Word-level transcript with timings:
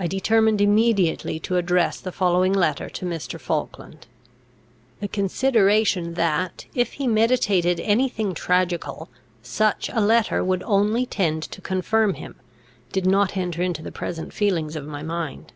I 0.00 0.08
determined 0.08 0.60
immediately 0.60 1.38
to 1.38 1.54
address 1.58 2.00
the 2.00 2.10
following 2.10 2.52
letter 2.52 2.90
to 2.90 3.06
Mr. 3.06 3.38
Falkland. 3.38 4.08
The 4.98 5.06
consideration 5.06 6.14
that, 6.14 6.64
if 6.74 6.94
he 6.94 7.06
meditated 7.06 7.78
any 7.78 8.08
thing 8.08 8.34
tragical, 8.34 9.10
such 9.44 9.88
a 9.94 10.00
letter 10.00 10.42
would 10.42 10.64
only 10.64 11.06
tend 11.06 11.44
to 11.44 11.60
confirm 11.60 12.14
him, 12.14 12.34
did 12.90 13.06
not 13.06 13.36
enter 13.36 13.62
into 13.62 13.80
the 13.80 13.92
present 13.92 14.32
feelings 14.32 14.74
of 14.74 14.86
my 14.86 15.04
mind. 15.04 15.52